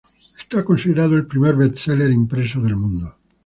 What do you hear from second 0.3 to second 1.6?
Es considerado el "primer